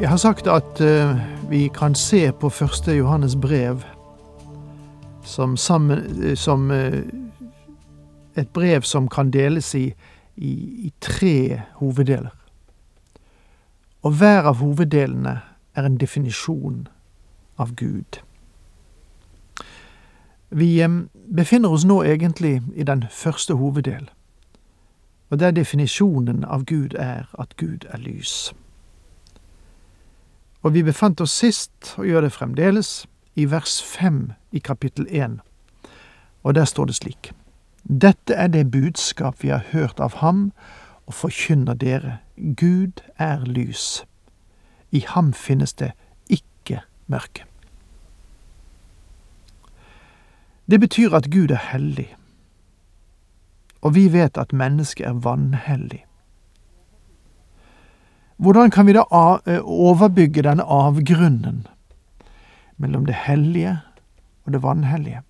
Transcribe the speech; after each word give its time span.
Jeg 0.00 0.08
har 0.08 0.16
sagt 0.16 0.46
at 0.46 0.80
eh, 0.80 1.16
vi 1.50 1.68
kan 1.68 1.94
se 1.94 2.32
på 2.32 2.48
første 2.48 2.92
Johannes 2.92 3.36
brev 3.36 3.80
som, 5.24 5.56
sammen, 5.56 6.22
eh, 6.22 6.36
som 6.36 6.70
eh, 6.70 7.00
et 8.36 8.48
brev 8.48 8.82
som 8.82 9.08
kan 9.08 9.30
deles 9.30 9.74
i, 9.74 9.94
i, 10.36 10.50
i 10.86 10.92
tre 11.00 11.62
hoveddeler. 11.74 12.34
Og 14.02 14.12
hver 14.12 14.50
av 14.52 14.60
hoveddelene 14.60 15.40
er 15.74 15.88
en 15.88 15.96
definisjon 15.96 16.88
av 17.56 17.72
Gud. 17.74 18.20
Vi 20.50 20.84
befinner 21.36 21.72
oss 21.72 21.88
nå 21.88 22.02
egentlig 22.02 22.60
i 22.74 22.84
den 22.84 23.04
første 23.10 23.54
hoveddel, 23.54 24.10
og 25.30 25.40
der 25.40 25.56
definisjonen 25.56 26.44
av 26.44 26.68
Gud 26.68 26.94
er 27.00 27.24
at 27.38 27.56
Gud 27.56 27.88
er 27.88 27.98
lys. 27.98 28.52
Og 30.66 30.72
vi 30.74 30.82
befant 30.82 31.20
oss 31.22 31.30
sist, 31.30 31.92
og 31.94 32.08
gjør 32.08 32.24
det 32.26 32.32
fremdeles, 32.34 33.04
i 33.38 33.44
vers 33.46 33.76
fem 33.86 34.32
i 34.50 34.58
kapittel 34.58 35.06
én, 35.06 35.36
og 36.42 36.56
der 36.58 36.64
står 36.66 36.88
det 36.90 36.96
slik. 36.98 37.30
Dette 37.86 38.34
er 38.34 38.48
det 38.50 38.70
budskap 38.74 39.44
vi 39.44 39.52
har 39.54 39.62
hørt 39.70 40.00
av 40.02 40.16
ham 40.18 40.50
og 41.06 41.14
forkynner 41.14 41.78
dere. 41.78 42.18
Gud 42.34 42.98
er 43.14 43.44
lys. 43.46 44.02
I 44.90 45.04
ham 45.06 45.30
finnes 45.32 45.76
det 45.78 45.92
ikke 46.26 46.80
mørke. 47.06 47.46
Det 50.66 50.80
betyr 50.80 51.14
at 51.14 51.30
Gud 51.30 51.54
er 51.54 51.62
hellig, 51.70 52.10
og 53.86 53.94
vi 53.94 54.08
vet 54.12 54.34
at 54.34 54.52
mennesket 54.52 55.06
er 55.06 55.22
vanhellig. 55.22 56.02
Hvordan 58.36 58.70
kan 58.70 58.86
vi 58.86 58.92
da 58.92 59.04
overbygge 59.62 60.42
denne 60.42 60.62
avgrunnen 60.62 61.66
mellom 62.76 63.06
det 63.06 63.14
hellige 63.14 63.78
og 64.44 64.52
det 64.52 64.62
vanhellige? 64.62 65.22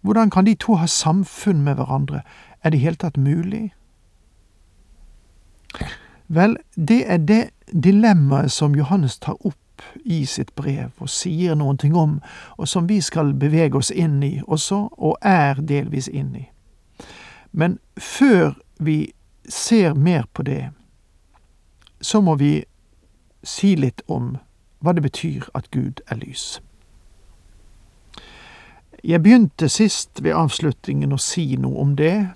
Hvordan 0.00 0.30
kan 0.30 0.46
de 0.46 0.54
to 0.54 0.74
ha 0.74 0.86
samfunn 0.86 1.62
med 1.62 1.74
hverandre? 1.74 2.22
Er 2.62 2.70
det 2.70 2.78
i 2.78 2.84
hele 2.84 2.96
tatt 2.96 3.16
mulig? 3.16 3.72
Vel, 6.26 6.56
det 6.76 7.12
er 7.12 7.16
det 7.16 7.50
dilemmaet 7.84 8.52
som 8.52 8.74
Johannes 8.74 9.18
tar 9.18 9.36
opp 9.46 9.56
i 10.04 10.24
sitt 10.26 10.54
brev 10.54 10.90
og 10.98 11.08
sier 11.08 11.54
noen 11.54 11.78
ting 11.78 11.96
om, 11.96 12.20
og 12.56 12.68
som 12.68 12.88
vi 12.88 13.00
skal 13.00 13.32
bevege 13.34 13.78
oss 13.78 13.90
inn 13.90 14.22
i 14.22 14.40
også, 14.46 14.88
og 14.98 15.16
er 15.22 15.60
delvis 15.60 16.08
inn 16.08 16.34
i. 16.36 16.44
Men 17.52 17.78
før 17.96 18.54
vi 18.78 19.12
ser 19.48 19.94
mer 19.94 20.24
på 20.32 20.42
det, 20.42 20.70
så 22.00 22.20
må 22.20 22.34
vi 22.34 22.64
si 23.42 23.74
litt 23.76 24.02
om 24.06 24.36
hva 24.80 24.92
det 24.96 25.04
betyr 25.04 25.48
at 25.54 25.70
Gud 25.70 26.00
er 26.08 26.20
lys. 26.20 26.60
Jeg 29.04 29.22
begynte 29.22 29.68
sist 29.68 30.22
ved 30.22 30.36
avslutningen 30.36 31.12
å 31.12 31.20
si 31.20 31.56
noe 31.56 31.80
om 31.80 31.96
det, 31.96 32.30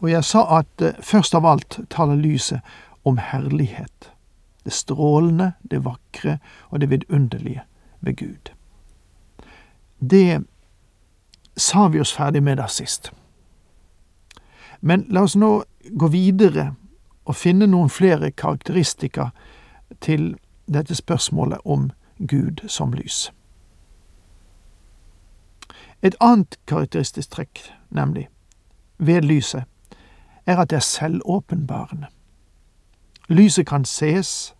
og 0.00 0.10
jeg 0.10 0.24
sa 0.24 0.44
at 0.60 0.84
først 1.04 1.34
av 1.36 1.46
alt 1.48 1.78
taler 1.92 2.16
lyset 2.16 2.60
om 3.04 3.18
herlighet, 3.20 4.10
det 4.64 4.72
strålende, 4.72 5.52
det 5.70 5.84
vakre 5.84 6.38
og 6.68 6.80
det 6.80 6.90
vidunderlige 6.90 7.64
ved 8.00 8.16
Gud. 8.16 8.52
Det 10.00 10.42
sa 11.56 11.88
vi 11.88 12.00
oss 12.00 12.12
ferdig 12.12 12.42
med 12.42 12.60
da 12.60 12.68
sist. 12.68 13.10
Men 14.80 15.04
la 15.08 15.24
oss 15.24 15.36
nå 15.36 15.62
gå 15.92 16.08
videre 16.12 16.74
og 17.30 17.36
finne 17.38 17.68
noen 17.70 17.90
flere 17.90 18.30
karakteristika 18.30 19.28
til 20.02 20.34
dette 20.66 20.94
spørsmålet 20.98 21.62
om 21.64 21.90
Gud 22.18 22.66
som 22.66 22.92
lys. 22.92 23.28
Et 26.02 26.16
annet 26.20 26.56
karakteristisk 26.66 27.30
trekk, 27.30 27.60
nemlig, 27.90 28.28
ved 28.98 29.22
lyset, 29.22 29.62
er 30.46 30.58
at 30.58 30.70
det 30.70 30.76
er 30.76 30.86
selvåpenbarende. 30.86 32.08
Lyset 33.28 33.66
kan 33.66 33.84
ses, 33.84 34.54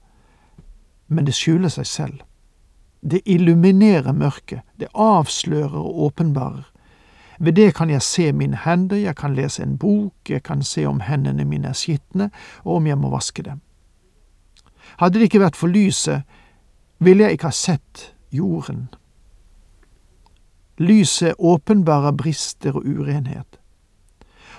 men 1.08 1.26
det 1.26 1.34
skjuler 1.34 1.68
seg 1.68 1.86
selv. 1.86 2.20
Det 3.02 3.22
illuminerer 3.26 4.12
mørket, 4.12 4.60
det 4.78 4.92
avslører 4.94 5.80
og 5.80 6.02
åpenbarer. 6.06 6.69
Ved 7.40 7.52
det 7.56 7.74
kan 7.74 7.90
jeg 7.90 8.02
se 8.02 8.32
mine 8.32 8.58
hender, 8.64 8.96
jeg 8.96 9.16
kan 9.16 9.34
lese 9.34 9.62
en 9.62 9.78
bok, 9.78 10.12
jeg 10.28 10.42
kan 10.42 10.62
se 10.62 10.84
om 10.84 11.00
hendene 11.00 11.44
mine 11.44 11.68
er 11.68 11.72
skitne, 11.72 12.30
og 12.64 12.74
om 12.76 12.86
jeg 12.86 12.98
må 12.98 13.08
vaske 13.10 13.42
dem. 13.42 13.60
Hadde 15.00 15.18
det 15.18 15.30
ikke 15.30 15.40
vært 15.40 15.56
for 15.56 15.72
lyset, 15.72 16.22
ville 16.98 17.24
jeg 17.24 17.38
ikke 17.38 17.48
ha 17.48 17.56
sett 17.56 18.10
jorden. 18.32 18.88
Lyset 20.78 21.34
åpenbarer 21.38 22.12
brister 22.12 22.76
og 22.76 22.84
urenhet. 22.84 23.56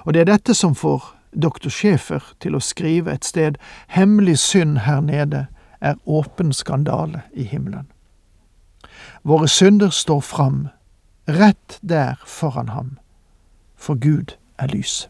Og 0.05 0.13
det 0.13 0.21
er 0.21 0.31
dette 0.33 0.53
som 0.57 0.75
får 0.75 1.03
doktor 1.31 1.69
Schäfer 1.69 2.33
til 2.39 2.55
å 2.57 2.59
skrive 2.59 3.13
et 3.13 3.25
sted 3.25 3.57
Hemmelig 3.93 4.39
synd 4.39 4.81
her 4.87 5.01
nede 5.01 5.45
er 5.81 5.95
åpen 6.05 6.53
skandale 6.53 7.21
i 7.33 7.43
himmelen. 7.43 7.91
Våre 9.23 9.47
synder 9.47 9.89
står 9.89 10.21
fram, 10.21 10.67
rett 11.27 11.79
der 11.81 12.15
foran 12.25 12.69
ham, 12.69 12.97
for 13.75 13.95
Gud 13.99 14.37
er 14.57 14.67
lys. 14.67 15.09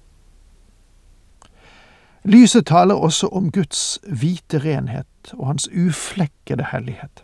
Lyset 2.23 2.65
taler 2.65 2.95
også 2.95 3.27
om 3.27 3.51
Guds 3.51 3.99
hvite 4.05 4.59
renhet 4.59 5.33
og 5.33 5.47
hans 5.47 5.69
uflekkede 5.87 6.65
hellighet. 6.71 7.23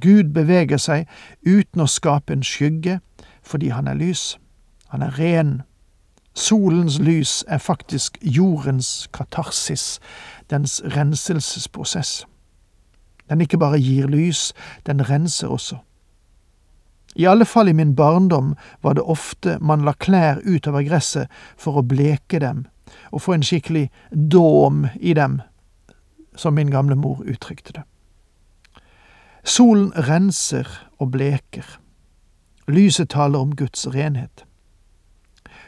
Gud 0.00 0.32
beveger 0.34 0.78
seg 0.78 1.06
uten 1.46 1.82
å 1.82 1.86
skape 1.86 2.32
en 2.32 2.42
skygge, 2.42 3.00
fordi 3.42 3.70
han 3.74 3.86
er 3.86 3.94
lys. 3.94 4.38
Han 4.90 5.02
er 5.02 5.18
ren. 5.18 5.52
Solens 6.34 6.98
lys 6.98 7.44
er 7.48 7.58
faktisk 7.58 8.18
jordens 8.22 9.08
katarsis, 9.12 10.00
dens 10.50 10.80
renselsesprosess. 10.96 12.26
Den 13.30 13.40
ikke 13.40 13.58
bare 13.58 13.78
gir 13.78 14.06
lys, 14.10 14.52
den 14.86 15.10
renser 15.10 15.48
også. 15.48 15.78
I 17.16 17.26
alle 17.26 17.44
fall 17.44 17.68
i 17.68 17.72
min 17.72 17.94
barndom 17.96 18.54
var 18.82 18.94
det 18.94 19.02
ofte 19.02 19.58
man 19.60 19.84
la 19.84 19.92
klær 19.92 20.40
utover 20.46 20.82
gresset 20.86 21.28
for 21.58 21.80
å 21.80 21.86
bleke 21.86 22.38
dem, 22.38 22.66
og 23.10 23.22
få 23.22 23.34
en 23.34 23.46
skikkelig 23.46 23.88
dåm 24.10 24.86
i 25.00 25.14
dem, 25.14 25.40
som 26.36 26.54
min 26.54 26.70
gamle 26.70 26.96
mor 26.96 27.22
uttrykte 27.26 27.72
det. 27.72 27.82
Solen 29.44 29.90
renser 29.96 30.68
og 30.98 31.10
bleker. 31.10 31.66
Lyset 32.68 33.10
taler 33.10 33.38
om 33.38 33.56
Guds 33.56 33.86
renhet. 33.86 34.44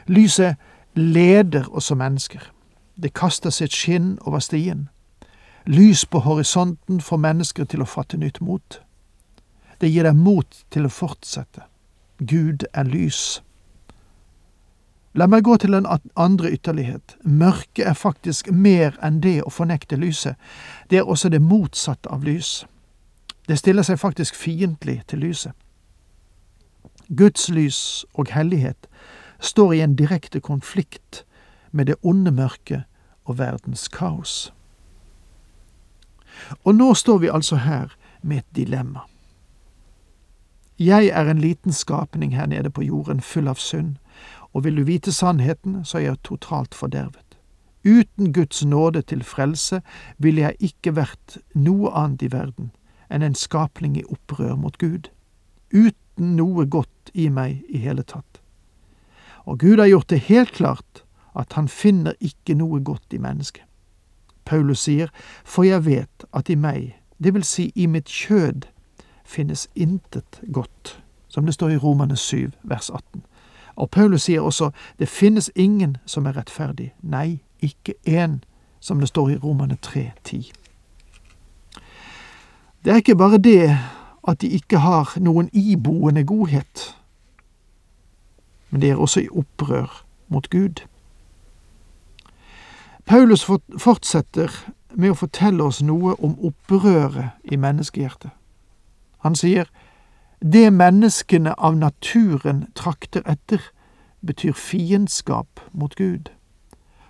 Lyset 0.07 0.55
leder 0.93 1.75
oss 1.75 1.85
som 1.85 1.97
mennesker. 1.97 2.51
Det 2.95 3.13
kaster 3.13 3.49
sitt 3.49 3.73
skinn 3.73 4.17
over 4.21 4.39
stien. 4.39 4.89
Lys 5.65 6.05
på 6.05 6.19
horisonten 6.19 7.01
får 7.01 7.17
mennesker 7.17 7.65
til 7.65 7.81
å 7.81 7.89
fatte 7.89 8.17
nytt 8.17 8.41
mot. 8.41 8.82
Det 9.83 9.89
gir 9.91 10.05
deg 10.07 10.15
mot 10.15 10.61
til 10.71 10.85
å 10.87 10.89
fortsette. 10.95 11.65
Gud 12.23 12.63
er 12.71 12.85
lys. 12.87 13.41
La 15.19 15.27
meg 15.27 15.43
gå 15.43 15.57
til 15.59 15.75
en 15.75 15.89
andre 16.15 16.53
ytterlighet. 16.55 17.17
Mørket 17.27 17.83
er 17.91 17.99
faktisk 17.99 18.47
mer 18.47 18.95
enn 19.03 19.19
det 19.19 19.41
å 19.43 19.51
fornekte 19.51 19.99
lyset. 19.99 20.39
Det 20.87 21.01
er 21.01 21.11
også 21.11 21.33
det 21.35 21.43
motsatte 21.43 22.07
av 22.15 22.23
lys. 22.23 22.63
Det 23.43 23.59
stiller 23.59 23.83
seg 23.83 23.99
faktisk 23.99 24.39
fiendtlig 24.39 25.01
til 25.11 25.25
lyset. 25.27 25.51
Guds 27.11 27.49
lys 27.51 28.05
og 28.15 28.31
hellighet 28.31 28.87
står 29.43 29.73
i 29.73 29.83
en 29.83 29.99
direkte 29.99 30.39
konflikt 30.39 31.25
med 31.71 31.91
det 31.91 31.99
onde 32.07 32.31
mørket 32.31 32.87
og 33.27 33.41
verdens 33.43 33.89
kaos. 33.91 34.53
Og 36.63 36.71
nå 36.79 36.93
står 36.95 37.25
vi 37.27 37.35
altså 37.35 37.59
her 37.67 37.97
med 38.23 38.45
et 38.45 38.55
dilemma. 38.63 39.03
Jeg 40.83 41.07
er 41.07 41.29
en 41.31 41.37
liten 41.39 41.71
skapning 41.71 42.35
her 42.35 42.45
nede 42.45 42.69
på 42.69 42.83
jorden 42.83 43.21
full 43.21 43.47
av 43.47 43.55
synd, 43.55 43.95
og 44.51 44.65
vil 44.65 44.75
du 44.75 44.83
vite 44.83 45.13
sannheten, 45.15 45.85
så 45.85 45.97
er 45.97 46.01
jeg 46.01 46.23
totalt 46.27 46.75
fordervet. 46.75 47.37
Uten 47.85 48.33
Guds 48.33 48.65
nåde 48.65 49.01
til 49.01 49.23
frelse 49.23 49.79
ville 50.17 50.41
jeg 50.41 50.55
ikke 50.59 50.95
vært 50.95 51.37
noe 51.55 51.91
annet 51.95 52.25
i 52.27 52.31
verden 52.31 52.71
enn 53.13 53.23
en 53.23 53.35
skapning 53.37 53.95
i 53.99 54.03
opprør 54.09 54.55
mot 54.59 54.75
Gud, 54.81 55.07
uten 55.71 56.35
noe 56.35 56.65
godt 56.65 57.13
i 57.13 57.29
meg 57.29 57.63
i 57.69 57.79
hele 57.83 58.03
tatt. 58.03 58.41
Og 59.45 59.59
Gud 59.63 59.79
har 59.79 59.87
gjort 59.87 60.09
det 60.09 60.25
helt 60.27 60.51
klart 60.57 61.03
at 61.37 61.53
han 61.53 61.67
finner 61.67 62.17
ikke 62.19 62.57
noe 62.59 62.81
godt 62.83 63.13
i 63.13 63.21
mennesket. 63.21 63.63
Paulus 64.43 64.83
sier, 64.83 65.13
for 65.43 65.63
jeg 65.63 65.85
vet 65.85 66.27
at 66.33 66.49
i 66.49 66.59
meg, 66.59 66.97
det 67.23 67.35
vil 67.35 67.47
si 67.47 67.69
i 67.75 67.87
mitt 67.87 68.09
kjød, 68.11 68.67
finnes 69.25 69.69
intet 69.75 70.41
godt, 70.53 71.03
som 71.27 71.45
det 71.45 71.53
står 71.53 71.69
i 71.69 71.77
Romane 71.77 72.15
7, 72.15 72.51
vers 72.63 72.89
18. 72.89 73.23
Og 73.75 73.89
Paulus 73.89 74.21
sier 74.21 74.41
også, 74.41 74.69
det 74.99 75.09
finnes 75.09 75.51
ingen 75.55 75.97
som 76.05 76.25
er 76.25 76.37
rettferdig, 76.37 76.93
nei, 77.01 77.39
ikke 77.59 77.93
én, 78.07 78.41
som 78.79 78.99
det 78.99 79.07
står 79.07 79.29
i 79.29 79.37
Romane 79.37 79.77
3, 79.81 80.11
10. 80.23 80.51
Det 82.83 82.91
er 82.91 82.95
ikke 82.95 83.15
bare 83.15 83.37
det 83.37 83.79
at 84.27 84.41
de 84.41 84.47
ikke 84.47 84.77
har 84.77 85.15
noen 85.19 85.49
iboende 85.53 86.23
godhet, 86.23 86.95
men 88.69 88.81
de 88.81 88.89
er 88.89 88.95
også 88.95 89.19
i 89.19 89.29
opprør 89.31 90.03
mot 90.27 90.49
Gud. 90.49 90.83
Paulus 93.05 93.43
fortsetter 93.77 94.51
med 94.93 95.11
å 95.11 95.17
fortelle 95.17 95.63
oss 95.63 95.81
noe 95.83 96.15
om 96.23 96.37
opprøret 96.39 97.35
i 97.43 97.59
menneskehjertet. 97.59 98.31
Han 99.23 99.35
sier 99.35 99.69
det 100.43 100.73
menneskene 100.73 101.53
av 101.55 101.77
naturen 101.77 102.65
trakter 102.75 103.23
etter, 103.29 103.61
betyr 104.25 104.53
fiendskap 104.55 105.59
mot 105.71 105.95
Gud. 105.95 106.31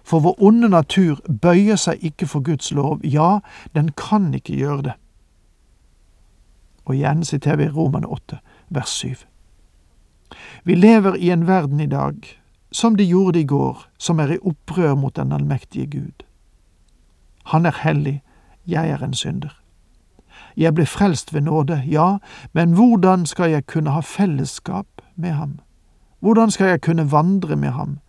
For 0.03 0.19
vår 0.19 0.35
onde 0.37 0.69
natur 0.69 1.21
bøyer 1.41 1.79
seg 1.79 2.03
ikke 2.03 2.27
for 2.27 2.45
Guds 2.45 2.71
lov, 2.71 3.01
ja, 3.03 3.39
den 3.73 3.89
kan 3.97 4.33
ikke 4.33 4.57
gjøre 4.57 4.81
det. 4.89 4.95
Og 6.85 6.95
igjen 6.95 7.23
siterer 7.23 7.61
vi 7.63 7.69
Romane 7.69 8.07
8, 8.07 8.37
vers 8.69 8.89
7. 8.89 9.25
Vi 10.63 10.75
lever 10.75 11.15
i 11.15 11.29
en 11.29 11.47
verden 11.47 11.79
i 11.79 11.89
dag 11.89 12.27
som 12.71 12.95
de 12.95 13.05
gjorde 13.05 13.39
i 13.39 13.47
går, 13.47 13.85
som 13.97 14.19
er 14.19 14.33
i 14.33 14.41
opprør 14.41 14.95
mot 14.95 15.15
den 15.15 15.31
allmektige 15.31 15.87
Gud. 15.87 16.25
Han 17.45 17.65
er 17.65 17.81
hellig, 17.83 18.21
jeg 18.65 18.89
er 18.89 19.03
en 19.03 19.13
synder. 19.13 19.62
Jeg 20.57 20.73
ble 20.73 20.85
frelst 20.85 21.33
ved 21.33 21.41
nåde, 21.41 21.83
ja, 21.87 22.17
men 22.53 22.73
hvordan 22.73 23.25
skal 23.25 23.51
jeg 23.51 23.65
kunne 23.65 23.91
ha 23.91 23.99
fellesskap 23.99 24.87
med 25.15 25.31
ham? 25.31 25.59
Hvordan 26.19 26.51
skal 26.51 26.67
jeg 26.67 26.81
kunne 26.81 27.11
vandre 27.11 27.55
med 27.55 27.69
ham? 27.69 27.99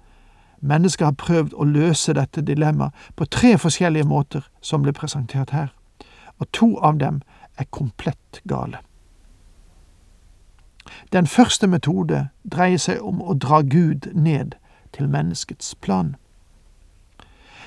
Mennesket 0.60 1.06
har 1.06 1.12
prøvd 1.12 1.54
å 1.54 1.64
løse 1.64 2.14
dette 2.14 2.40
dilemmaet 2.40 2.92
på 3.16 3.24
tre 3.24 3.58
forskjellige 3.58 4.06
måter 4.08 4.46
som 4.60 4.82
ble 4.82 4.92
presentert 4.92 5.50
her, 5.50 5.72
og 6.38 6.48
to 6.52 6.76
av 6.78 6.98
dem 7.00 7.20
er 7.58 7.64
komplett 7.70 8.40
gale. 8.48 8.78
Den 11.12 11.26
første 11.26 11.66
metode 11.66 12.28
dreier 12.52 12.78
seg 12.78 13.02
om 13.02 13.22
å 13.22 13.34
dra 13.34 13.62
Gud 13.62 14.10
ned 14.14 14.56
til 14.92 15.08
menneskets 15.08 15.74
plan. 15.74 16.16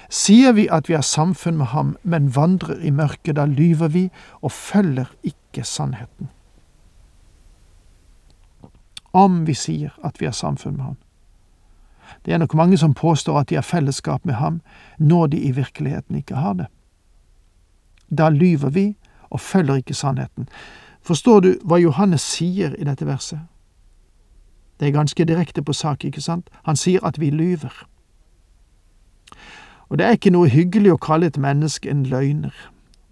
Sier 0.09 0.54
vi 0.54 0.68
at 0.71 0.89
vi 0.89 0.95
har 0.95 1.04
samfunn 1.04 1.57
med 1.57 1.65
ham, 1.74 1.98
men 2.04 2.36
vandrer 2.36 2.80
i 2.80 2.92
mørket, 2.92 3.36
da 3.36 3.45
lyver 3.45 3.88
vi 3.92 4.09
og 4.42 4.51
følger 4.51 5.12
ikke 5.24 5.63
sannheten. 5.63 6.30
Om 9.13 9.45
vi 9.48 9.54
sier 9.54 9.92
at 10.04 10.21
vi 10.21 10.25
har 10.25 10.36
samfunn 10.36 10.77
med 10.77 10.83
ham. 10.83 10.98
Det 12.25 12.33
er 12.33 12.38
nok 12.38 12.54
mange 12.54 12.77
som 12.77 12.94
påstår 12.94 13.39
at 13.39 13.50
de 13.50 13.56
har 13.56 13.62
fellesskap 13.62 14.25
med 14.25 14.33
ham, 14.33 14.62
når 14.98 15.27
de 15.27 15.38
i 15.38 15.51
virkeligheten 15.51 16.15
ikke 16.15 16.36
har 16.36 16.54
det. 16.54 16.68
Da 18.18 18.30
lyver 18.30 18.69
vi 18.69 18.95
og 19.30 19.39
følger 19.39 19.75
ikke 19.75 19.94
sannheten. 19.94 20.48
Forstår 21.01 21.39
du 21.39 21.54
hva 21.63 21.80
Johannes 21.80 22.21
sier 22.21 22.75
i 22.80 22.83
dette 22.83 23.06
verset? 23.07 23.39
Det 24.80 24.88
er 24.88 24.92
ganske 24.95 25.25
direkte 25.25 25.62
på 25.63 25.74
sak, 25.74 26.06
ikke 26.06 26.21
sant? 26.21 26.50
Han 26.63 26.75
sier 26.75 27.04
at 27.06 27.19
vi 27.19 27.30
lyver. 27.30 27.74
Og 29.89 29.98
det 29.98 30.06
er 30.06 30.18
ikke 30.18 30.34
noe 30.36 30.50
hyggelig 30.51 30.94
å 30.94 31.01
kalle 31.01 31.30
et 31.30 31.39
menneske 31.39 31.89
en 31.89 32.04
løgner. 32.07 32.54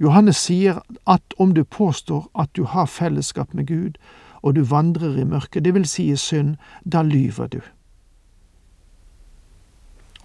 Johannes 0.01 0.37
sier 0.37 0.81
at 1.07 1.35
om 1.39 1.53
du 1.55 1.63
påstår 1.63 2.27
at 2.35 2.51
du 2.55 2.65
har 2.67 2.91
fellesskap 2.91 3.53
med 3.53 3.67
Gud, 3.67 3.97
og 4.43 4.55
du 4.55 4.61
vandrer 4.67 5.17
i 5.17 5.25
mørket, 5.25 5.63
det 5.65 5.73
vil 5.73 5.87
si 5.89 6.09
i 6.11 6.19
synd, 6.19 6.57
da 6.83 7.01
lyver 7.01 7.47
du. 7.47 7.61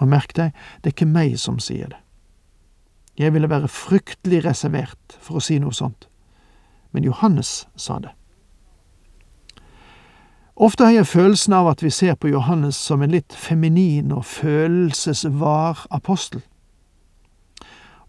Og 0.00 0.08
merk 0.08 0.34
deg, 0.36 0.52
det 0.82 0.90
er 0.90 0.96
ikke 0.96 1.08
meg 1.08 1.38
som 1.38 1.60
sier 1.62 1.92
det. 1.94 2.00
Jeg 3.18 3.34
ville 3.34 3.50
være 3.50 3.68
fryktelig 3.68 4.44
reservert 4.44 5.18
for 5.20 5.38
å 5.38 5.44
si 5.44 5.58
noe 5.60 5.76
sånt 5.76 6.10
men 6.90 7.04
Johannes 7.04 7.68
sa 7.76 7.98
det. 7.98 8.10
Ofte 10.60 10.84
har 10.84 10.92
jeg 10.92 11.06
følelsen 11.08 11.54
av 11.56 11.70
at 11.70 11.80
vi 11.80 11.88
ser 11.88 12.18
på 12.20 12.28
Johannes 12.28 12.76
som 12.76 13.00
en 13.00 13.14
litt 13.14 13.32
feminin 13.32 14.10
og 14.12 14.26
følelsesvar 14.28 15.86
apostel. 15.90 16.42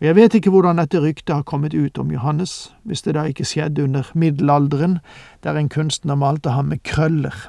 Og 0.02 0.06
Jeg 0.06 0.16
vet 0.16 0.34
ikke 0.36 0.52
hvordan 0.52 0.82
dette 0.82 1.00
ryktet 1.00 1.36
har 1.36 1.46
kommet 1.48 1.74
ut 1.74 1.98
om 1.98 2.12
Johannes, 2.12 2.74
hvis 2.84 3.06
det 3.08 3.16
da 3.16 3.24
ikke 3.24 3.46
skjedde 3.48 3.84
under 3.84 4.12
middelalderen, 4.14 5.00
der 5.44 5.56
en 5.56 5.70
kunstner 5.70 6.16
malte 6.16 6.52
ham 6.52 6.66
med 6.66 6.84
krøller. 6.84 7.48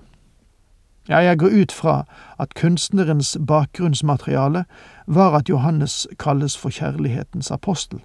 Ja, 1.08 1.19
jeg 1.19 1.38
går 1.38 1.50
ut 1.62 1.72
fra 1.72 2.04
at 2.38 2.54
kunstnerens 2.54 3.37
bakgrunnsmateriale 3.46 4.64
var 5.06 5.34
at 5.34 5.49
Johannes 5.49 6.06
kalles 6.19 6.56
for 6.56 6.70
kjærlighetens 6.70 7.50
apostel. 7.50 8.04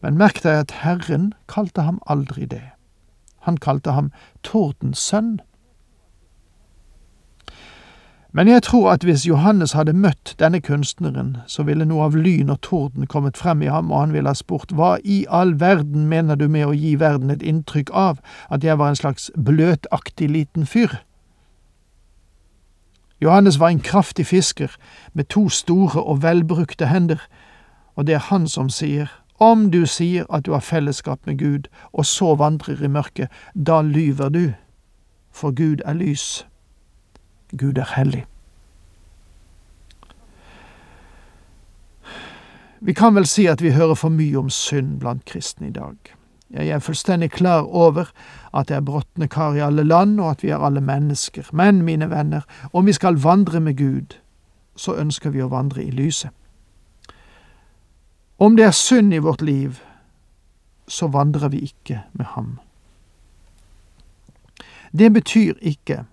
Men 0.00 0.16
merk 0.16 0.40
deg 0.42 0.64
at 0.64 0.70
Herren 0.80 1.34
kalte 1.48 1.82
ham 1.84 2.00
aldri 2.06 2.46
det. 2.46 2.77
Han 3.48 3.60
kalte 3.64 3.96
ham 3.96 4.12
Tordens 4.44 5.00
sønn. 5.00 5.38
Men 8.32 8.48
jeg 8.48 8.62
tror 8.62 8.90
at 8.92 9.02
hvis 9.02 9.24
Johannes 9.26 9.72
hadde 9.72 9.92
møtt 9.96 10.34
denne 10.38 10.60
kunstneren, 10.60 11.36
så 11.46 11.64
ville 11.64 11.86
noe 11.88 12.04
av 12.04 12.16
lyn 12.16 12.52
og 12.52 12.60
torden 12.62 13.08
kommet 13.08 13.40
frem 13.40 13.62
i 13.64 13.70
ham, 13.72 13.88
og 13.90 14.00
han 14.00 14.12
ville 14.12 14.28
ha 14.28 14.36
spurt 14.36 14.74
hva 14.76 14.98
i 15.00 15.22
all 15.32 15.54
verden 15.60 16.04
mener 16.10 16.36
du 16.36 16.44
med 16.48 16.68
å 16.68 16.76
gi 16.76 16.92
verden 17.00 17.32
et 17.32 17.42
inntrykk 17.42 17.90
av 17.90 18.20
at 18.52 18.64
jeg 18.64 18.78
var 18.78 18.92
en 18.92 19.00
slags 19.00 19.30
bløtaktig 19.34 20.28
liten 20.30 20.68
fyr? 20.68 21.00
Johannes 23.20 23.58
var 23.58 23.72
en 23.72 23.80
kraftig 23.80 24.28
fisker 24.28 24.76
med 25.12 25.32
to 25.32 25.48
store 25.48 26.02
og 26.02 26.22
velbrukte 26.22 26.92
hender, 26.92 27.24
og 27.96 28.06
det 28.06 28.14
er 28.14 28.28
han 28.28 28.46
som 28.46 28.68
sier, 28.68 29.08
om 29.38 29.70
du 29.70 29.86
sier 29.86 30.26
at 30.34 30.46
du 30.46 30.52
har 30.52 30.60
fellesskap 30.60 31.26
med 31.26 31.38
Gud, 31.38 31.68
og 31.92 32.06
så 32.06 32.34
vandrer 32.34 32.82
i 32.82 32.90
mørket, 32.90 33.28
da 33.54 33.80
lyver 33.82 34.28
du, 34.28 34.52
for 35.32 35.54
Gud 35.54 35.82
er 35.84 35.94
lys. 35.94 36.46
Gud 37.56 37.78
er 37.78 37.94
hellig. 37.96 38.24
Vi 42.80 42.92
kan 42.94 43.14
vel 43.14 43.26
si 43.26 43.46
at 43.46 43.62
vi 43.62 43.74
hører 43.74 43.94
for 43.94 44.14
mye 44.14 44.38
om 44.38 44.50
synd 44.50 45.00
blant 45.00 45.24
kristne 45.26 45.68
i 45.68 45.74
dag. 45.74 45.96
Jeg 46.50 46.68
er 46.68 46.78
fullstendig 46.78 47.30
klar 47.30 47.66
over 47.66 48.10
at 48.54 48.68
det 48.68 48.76
er 48.76 48.80
bråtne 48.86 49.28
kar 49.28 49.54
i 49.54 49.60
alle 49.60 49.84
land, 49.84 50.20
og 50.20 50.30
at 50.30 50.42
vi 50.42 50.48
er 50.48 50.62
alle 50.64 50.80
mennesker. 50.80 51.50
Men, 51.52 51.82
mine 51.82 52.10
venner, 52.10 52.40
om 52.72 52.86
vi 52.86 52.92
skal 52.92 53.18
vandre 53.22 53.60
med 53.60 53.76
Gud, 53.76 54.16
så 54.76 54.94
ønsker 54.94 55.30
vi 55.30 55.42
å 55.42 55.50
vandre 55.52 55.84
i 55.84 55.90
lyset. 55.90 56.30
Om 58.38 58.56
det 58.56 58.64
er 58.64 58.70
synd 58.70 59.14
i 59.14 59.18
vårt 59.18 59.42
liv, 59.42 59.78
så 60.88 61.06
vandrer 61.06 61.48
vi 61.48 61.58
ikke 61.58 62.02
med 62.12 62.24
ham. 62.24 62.58
Det 64.98 65.12
betyr 65.12 65.54
ikke 65.60 66.04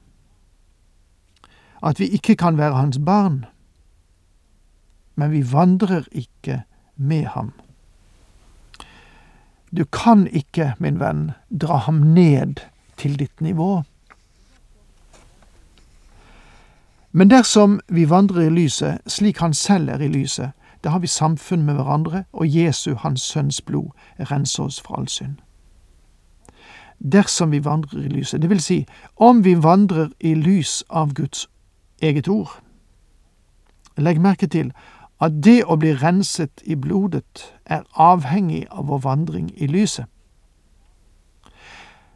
at 1.86 2.00
vi 2.00 2.08
ikke 2.08 2.36
kan 2.36 2.58
være 2.58 2.76
hans 2.76 3.00
barn, 3.06 3.46
men 5.16 5.32
vi 5.32 5.52
vandrer 5.52 6.04
ikke 6.12 6.64
med 6.96 7.26
ham. 7.26 7.54
Du 9.78 9.86
kan 9.86 10.28
ikke, 10.28 10.74
min 10.80 11.00
venn, 11.00 11.32
dra 11.62 11.78
ham 11.78 11.94
ned 11.94 12.62
til 12.98 13.20
ditt 13.20 13.42
nivå. 13.42 13.84
Men 17.12 17.30
dersom 17.30 17.80
vi 17.88 18.10
vandrer 18.10 18.48
i 18.48 18.50
lyset 18.50 19.00
slik 19.08 19.40
han 19.40 19.54
selv 19.54 19.90
er 19.90 20.02
i 20.04 20.08
lyset, 20.08 20.52
da 20.86 20.90
har 20.90 21.00
vi 21.00 21.08
samfunn 21.08 21.66
med 21.66 21.74
hverandre, 21.74 22.24
og 22.34 22.46
Jesu, 22.56 22.94
Hans 22.96 23.22
Sønns 23.22 23.62
blod, 23.62 23.90
renser 24.20 24.64
oss 24.64 24.82
fra 24.82 25.00
all 25.00 25.08
synd. 25.08 25.40
Dersom 27.00 27.52
vi 27.52 27.64
vandrer 27.66 28.06
i 28.06 28.08
lyset, 28.08 28.42
det 28.42 28.50
vil 28.50 28.62
si 28.62 28.86
om 29.18 29.44
vi 29.44 29.64
vandrer 29.64 30.14
i 30.20 30.34
lys 30.34 30.84
av 30.90 31.14
Guds 31.14 31.50
eget 32.02 32.28
ord. 32.28 32.62
Legg 33.98 34.22
merke 34.22 34.48
til 34.48 34.72
at 35.22 35.44
det 35.44 35.64
å 35.66 35.76
bli 35.82 35.96
renset 35.98 36.62
i 36.64 36.76
blodet 36.76 37.50
er 37.66 37.82
avhengig 37.96 38.68
av 38.70 38.86
vår 38.88 39.02
vandring 39.08 39.50
i 39.58 39.68
lyset. 39.68 40.06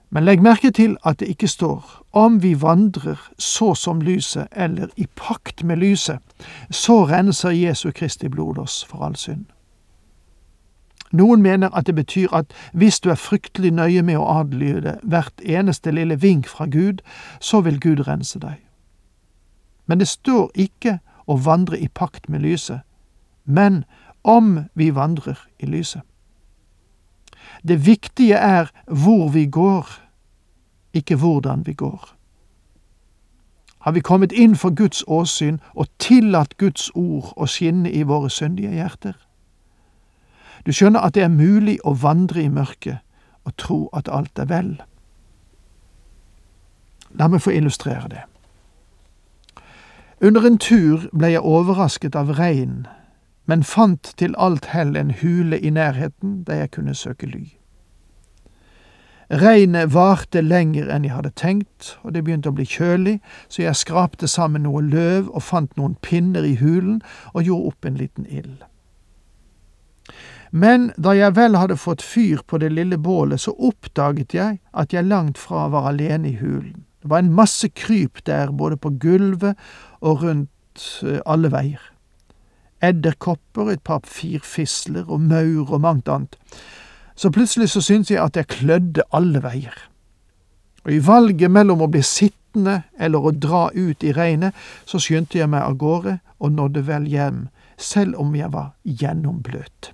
Men 0.09 0.25
legg 0.25 0.41
merke 0.41 0.71
til 0.71 0.97
at 1.05 1.19
det 1.19 1.27
ikke 1.27 1.47
står 1.47 2.03
om 2.11 2.43
vi 2.43 2.55
vandrer 2.61 3.19
så 3.37 3.73
som 3.75 4.01
lyset 4.01 4.47
eller 4.51 4.87
i 4.97 5.05
pakt 5.15 5.63
med 5.63 5.77
lyset, 5.77 6.17
så 6.69 7.05
renser 7.05 7.49
Jesu 7.49 7.91
Kristi 7.91 8.27
blod 8.27 8.57
oss 8.57 8.85
for 8.85 9.05
all 9.05 9.15
synd. 9.15 9.45
Noen 11.11 11.41
mener 11.41 11.69
at 11.73 11.87
det 11.87 11.95
betyr 11.95 12.33
at 12.33 12.53
hvis 12.73 12.99
du 12.99 13.09
er 13.09 13.15
fryktelig 13.15 13.71
nøye 13.71 14.01
med 14.05 14.17
å 14.17 14.27
adlyde 14.41 14.99
hvert 15.03 15.41
eneste 15.41 15.91
lille 15.91 16.21
vink 16.21 16.47
fra 16.47 16.65
Gud, 16.65 17.01
så 17.39 17.61
vil 17.61 17.79
Gud 17.81 18.07
rense 18.07 18.39
deg. 18.39 18.57
Men 19.85 19.99
det 19.99 20.07
står 20.07 20.51
ikke 20.53 20.99
å 21.25 21.37
vandre 21.37 21.79
i 21.79 21.87
pakt 21.87 22.29
med 22.29 22.45
lyset, 22.45 22.81
men 23.45 23.83
om 24.23 24.65
vi 24.73 24.89
vandrer 24.93 25.37
i 25.59 25.65
lyset. 25.65 26.01
Det 27.67 27.85
viktige 27.85 28.35
er 28.35 28.71
hvor 28.85 29.29
vi 29.29 29.45
går, 29.45 29.89
ikke 30.93 31.15
hvordan 31.15 31.65
vi 31.65 31.73
går. 31.73 32.15
Har 33.79 33.91
vi 33.91 33.99
kommet 33.99 34.31
inn 34.31 34.55
for 34.55 34.75
Guds 34.75 35.03
åsyn 35.07 35.59
og 35.73 35.87
tillatt 35.99 36.57
Guds 36.57 36.91
ord 36.95 37.33
å 37.37 37.47
skinne 37.47 37.91
i 37.91 38.03
våre 38.03 38.29
syndige 38.29 38.73
hjerter? 38.75 39.15
Du 40.65 40.71
skjønner 40.75 40.99
at 40.99 41.15
det 41.15 41.23
er 41.23 41.31
mulig 41.31 41.77
å 41.87 41.95
vandre 41.95 42.43
i 42.43 42.51
mørket 42.51 42.99
og 43.47 43.55
tro 43.57 43.79
at 43.95 44.11
alt 44.11 44.39
er 44.39 44.49
vel. 44.51 44.73
La 47.15 47.27
meg 47.27 47.41
få 47.41 47.55
illustrere 47.55 48.11
det. 48.11 48.25
Under 50.21 50.43
en 50.45 50.57
tur 50.59 51.07
ble 51.15 51.31
jeg 51.31 51.47
overrasket 51.47 52.15
av 52.19 52.35
regn, 52.35 52.83
men 53.49 53.63
fant 53.65 54.11
til 54.21 54.35
alt 54.37 54.69
hell 54.75 54.93
en 54.99 55.15
hule 55.21 55.57
i 55.57 55.71
nærheten 55.73 56.43
der 56.47 56.63
jeg 56.63 56.71
kunne 56.75 56.93
søke 56.95 57.25
ly. 57.25 57.47
Regnet 59.29 59.93
varte 59.93 60.41
lenger 60.41 60.89
enn 60.89 61.03
jeg 61.05 61.13
hadde 61.13 61.31
tenkt, 61.37 61.91
og 62.01 62.13
det 62.13 62.23
begynte 62.25 62.49
å 62.49 62.55
bli 62.57 62.65
kjølig, 62.65 63.19
så 63.45 63.61
jeg 63.61 63.77
skrapte 63.77 64.29
sammen 64.29 64.65
noe 64.65 64.81
løv 64.81 65.29
og 65.29 65.45
fant 65.45 65.75
noen 65.77 65.93
pinner 66.01 66.45
i 66.45 66.55
hulen 66.61 66.97
og 67.33 67.45
gjorde 67.45 67.73
opp 67.73 67.89
en 67.89 67.99
liten 67.99 68.25
ild. 68.25 68.65
Men 70.51 70.89
da 70.97 71.13
jeg 71.13 71.37
vel 71.37 71.57
hadde 71.57 71.77
fått 71.77 72.01
fyr 72.01 72.41
på 72.45 72.57
det 72.57 72.71
lille 72.73 72.97
bålet, 72.97 73.41
så 73.41 73.53
oppdaget 73.53 74.33
jeg 74.33 74.57
at 74.73 74.93
jeg 74.93 75.05
langt 75.05 75.37
fra 75.37 75.67
var 75.69 75.91
alene 75.91 76.31
i 76.31 76.39
hulen. 76.41 76.85
Det 77.01 77.13
var 77.13 77.21
en 77.21 77.33
masse 77.33 77.69
kryp 77.69 78.25
der, 78.25 78.49
både 78.51 78.77
på 78.77 78.97
gulvet 78.97 79.57
og 80.01 80.23
rundt 80.25 81.05
eh, 81.05 81.21
alle 81.25 81.53
veier. 81.53 81.88
Edderkopper, 82.81 83.71
et 83.73 83.83
par 83.83 84.01
firfisler 84.07 85.09
og 85.09 85.21
maur 85.21 85.73
og 85.73 85.81
mangt 85.81 86.09
annet. 86.09 86.37
Så 87.15 87.31
plutselig 87.31 87.69
så 87.69 87.81
syntes 87.83 88.11
jeg 88.11 88.23
at 88.23 88.37
jeg 88.37 88.47
klødde 88.47 89.03
alle 89.11 89.43
veier. 89.43 89.75
Og 90.85 90.93
i 90.95 91.01
valget 91.03 91.51
mellom 91.51 91.83
å 91.83 91.89
bli 91.91 92.01
sittende 92.05 92.83
eller 92.99 93.19
å 93.19 93.35
dra 93.35 93.67
ut 93.75 94.03
i 94.03 94.13
regnet, 94.15 94.55
så 94.85 95.01
skyndte 95.03 95.41
jeg 95.41 95.51
meg 95.51 95.65
av 95.65 95.75
gårde 95.77 96.19
og 96.39 96.51
nådde 96.55 96.85
vel 96.87 97.07
hjem, 97.11 97.47
selv 97.77 98.15
om 98.19 98.35
jeg 98.35 98.51
var 98.53 98.71
gjennombløt. 98.83 99.91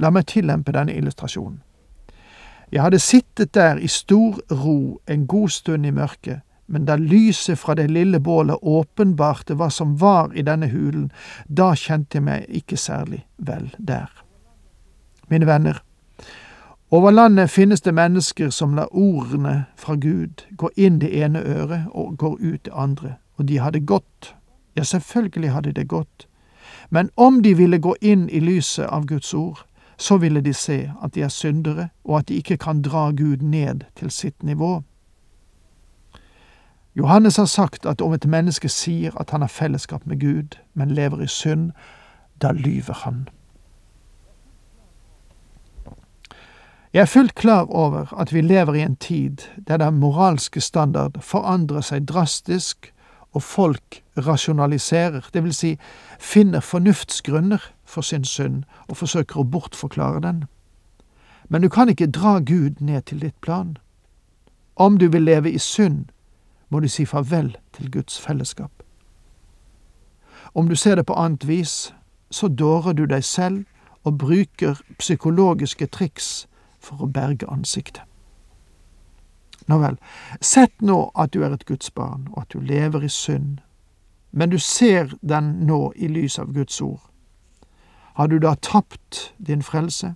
La 0.00 0.10
meg 0.10 0.26
tillempe 0.30 0.74
denne 0.74 0.94
illustrasjonen. 0.96 1.60
Jeg 2.70 2.82
hadde 2.82 2.98
sittet 3.02 3.54
der 3.54 3.78
i 3.82 3.88
stor 3.90 4.38
ro 4.50 5.00
en 5.06 5.26
god 5.26 5.48
stund 5.50 5.86
i 5.86 5.90
mørket, 5.90 6.42
men 6.70 6.86
da 6.86 6.94
lyset 6.96 7.58
fra 7.58 7.74
det 7.74 7.88
lille 7.90 8.20
bålet 8.20 8.62
åpenbarte 8.62 9.56
hva 9.58 9.70
som 9.74 9.96
var 9.98 10.30
i 10.34 10.44
denne 10.46 10.68
hulen, 10.70 11.08
da 11.48 11.72
kjente 11.74 12.20
jeg 12.20 12.26
meg 12.28 12.46
ikke 12.62 12.78
særlig 12.78 13.24
vel 13.36 13.72
der. 13.78 14.10
Mine 15.28 15.46
venner, 15.46 15.82
over 16.90 17.10
landet 17.10 17.50
finnes 17.50 17.82
det 17.82 17.94
mennesker 17.94 18.50
som 18.50 18.74
lar 18.74 18.90
ordene 18.90 19.64
fra 19.78 19.94
Gud 19.94 20.46
gå 20.58 20.70
inn 20.76 20.98
det 21.02 21.10
ene 21.22 21.42
øret 21.42 21.90
og 21.90 22.16
går 22.18 22.38
ut 22.38 22.64
det 22.64 22.74
andre, 22.74 23.16
og 23.36 23.48
de 23.48 23.58
hadde 23.58 23.80
godt, 23.80 24.34
ja, 24.76 24.82
selvfølgelig 24.82 25.50
hadde 25.50 25.72
det 25.72 25.88
godt, 25.88 26.28
men 26.90 27.10
om 27.16 27.42
de 27.42 27.56
ville 27.56 27.78
gå 27.78 27.94
inn 28.00 28.28
i 28.28 28.40
lyset 28.40 28.86
av 28.86 29.06
Guds 29.06 29.34
ord, 29.34 29.66
så 29.98 30.16
ville 30.16 30.40
de 30.40 30.54
se 30.54 30.92
at 31.02 31.14
de 31.14 31.22
er 31.22 31.28
syndere, 31.28 31.88
og 32.04 32.18
at 32.18 32.28
de 32.28 32.38
ikke 32.40 32.56
kan 32.56 32.82
dra 32.82 33.10
Gud 33.10 33.42
ned 33.42 33.84
til 33.96 34.10
sitt 34.10 34.42
nivå. 34.42 34.82
Johannes 36.94 37.36
har 37.36 37.44
sagt 37.44 37.86
at 37.86 38.00
om 38.00 38.12
et 38.12 38.26
menneske 38.26 38.68
sier 38.68 39.14
at 39.20 39.30
han 39.30 39.40
har 39.40 39.48
fellesskap 39.48 40.06
med 40.06 40.20
Gud, 40.20 40.58
men 40.74 40.90
lever 40.90 41.20
i 41.20 41.26
synd, 41.26 41.70
da 42.42 42.52
lyver 42.52 42.94
han. 43.04 43.28
Jeg 46.92 47.00
er 47.00 47.06
fullt 47.06 47.34
klar 47.34 47.70
over 47.70 48.20
at 48.20 48.34
vi 48.34 48.40
lever 48.40 48.74
i 48.74 48.80
en 48.82 48.96
tid 48.96 49.36
der 49.68 49.76
den 49.76 49.94
moralske 49.94 50.60
standard 50.60 51.22
forandrer 51.22 51.80
seg 51.80 52.08
drastisk 52.08 52.92
og 53.32 53.42
folk 53.42 54.02
rasjonaliserer, 54.18 55.30
vil 55.32 55.54
si 55.54 55.78
finner 56.18 56.60
fornuftsgrunner 56.60 57.62
for 57.84 58.02
sin 58.02 58.24
synd 58.24 58.64
og 58.88 58.96
forsøker 58.96 59.38
å 59.38 59.46
bortforklare 59.46 60.20
den. 60.20 60.44
Men 61.48 61.62
du 61.62 61.68
kan 61.68 61.88
ikke 61.88 62.10
dra 62.10 62.38
Gud 62.38 62.80
ned 62.80 63.02
til 63.02 63.20
ditt 63.20 63.40
plan. 63.40 63.76
Om 64.76 64.98
du 64.98 65.08
vil 65.08 65.22
leve 65.22 65.50
i 65.50 65.58
synd, 65.58 66.04
må 66.70 66.80
du 66.80 66.88
si 66.88 67.04
farvel 67.04 67.56
til 67.72 67.90
Guds 67.90 68.20
fellesskap. 68.20 68.70
Om 70.54 70.68
du 70.68 70.76
ser 70.76 70.94
det 70.94 71.06
på 71.06 71.14
annet 71.14 71.48
vis, 71.48 71.94
så 72.30 72.48
dårer 72.48 72.92
du 72.92 73.04
deg 73.04 73.24
selv 73.24 73.64
og 74.04 74.18
bruker 74.18 74.80
psykologiske 74.98 75.86
triks 75.86 76.48
for 76.80 77.02
å 77.02 77.10
berge 77.10 77.48
ansiktet. 77.50 78.02
Nå 79.68 79.78
vel, 79.78 79.98
sett 80.40 80.82
nå 80.82 81.10
at 81.14 81.34
du 81.34 81.44
er 81.44 81.52
et 81.54 81.66
Guds 81.66 81.90
barn, 81.90 82.28
og 82.32 82.42
at 82.42 82.52
du 82.54 82.60
lever 82.60 83.04
i 83.04 83.08
synd, 83.12 83.60
men 84.32 84.50
du 84.50 84.58
ser 84.58 85.12
den 85.22 85.52
nå 85.66 85.92
i 85.96 86.08
lys 86.08 86.38
av 86.38 86.54
Guds 86.54 86.80
ord. 86.80 87.02
Har 88.14 88.26
du 88.26 88.38
da 88.38 88.54
tapt 88.54 89.34
din 89.38 89.62
frelse? 89.62 90.14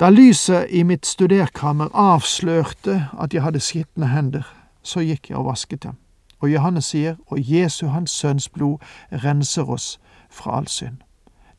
Da 0.00 0.08
lyset 0.10 0.66
i 0.70 0.82
mitt 0.82 1.06
studerkammer 1.06 1.88
avslørte 1.92 3.08
at 3.20 3.34
jeg 3.34 3.42
hadde 3.42 3.60
skitne 3.60 4.06
hender, 4.08 4.42
så 4.82 5.00
gikk 5.00 5.28
jeg 5.28 5.36
og 5.36 5.44
vasket 5.44 5.82
dem. 5.82 5.98
Og 6.40 6.52
Johannes 6.52 6.84
sier, 6.84 7.16
og 7.26 7.38
Jesu 7.40 7.86
hans 7.86 8.10
sønns 8.10 8.48
blod 8.48 8.78
renser 9.12 9.68
oss 9.68 10.00
fra 10.30 10.56
all 10.56 10.68
synd. 10.68 10.96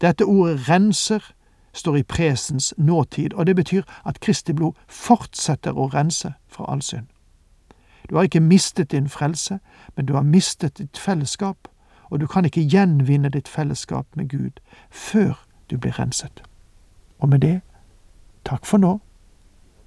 Dette 0.01 0.25
ordet 0.25 0.69
renser 0.69 1.33
står 1.73 1.95
i 1.95 2.03
presens 2.03 2.73
nåtid, 2.77 3.33
og 3.33 3.45
det 3.45 3.55
betyr 3.55 3.83
at 4.05 4.19
Kristi 4.19 4.53
blod 4.53 4.73
fortsetter 4.87 5.77
å 5.77 5.91
rense 5.93 6.33
fra 6.49 6.65
all 6.65 6.81
synd. 6.81 7.05
Du 8.09 8.15
har 8.15 8.23
ikke 8.23 8.39
mistet 8.41 8.91
din 8.91 9.09
frelse, 9.09 9.59
men 9.95 10.05
du 10.05 10.13
har 10.13 10.25
mistet 10.25 10.77
ditt 10.77 10.97
fellesskap, 10.97 11.67
og 12.09 12.19
du 12.19 12.27
kan 12.27 12.45
ikke 12.45 12.65
gjenvinne 12.65 13.29
ditt 13.29 13.47
fellesskap 13.47 14.05
med 14.15 14.29
Gud 14.29 14.57
før 14.89 15.45
du 15.69 15.77
blir 15.77 15.99
renset. 15.99 16.41
Og 17.19 17.29
med 17.29 17.39
det, 17.39 17.61
takk 18.51 18.67
for 18.67 18.83
nå, 18.83 18.97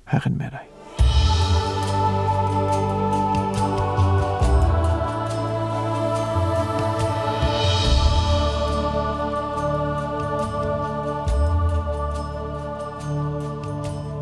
Herren 0.08 0.38
med 0.40 0.54
deg. 0.54 0.70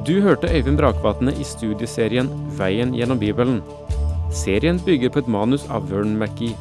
Du 0.02 0.16
hørte 0.18 0.50
Øyvind 0.50 0.80
Brakvatne 0.80 1.30
i 1.38 1.44
studieserien 1.46 2.26
Veien 2.58 2.90
gjennom 2.98 3.20
Bibelen. 3.22 3.60
Serien 4.34 4.80
bygger 4.82 5.12
på 5.14 5.22
et 5.22 5.30
manus 5.30 5.68
av 5.70 5.86
Vern 5.92 6.16
McGee. 6.18 6.58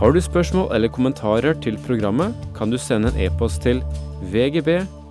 Har 0.00 0.10
du 0.10 0.18
spørsmål 0.18 0.74
eller 0.74 0.90
kommentarer 0.90 1.54
til 1.62 1.78
programmet, 1.86 2.34
kan 2.58 2.74
du 2.74 2.78
sende 2.78 3.12
en 3.14 3.20
e-post 3.28 3.62
til 3.62 3.84
vgb 4.34 4.82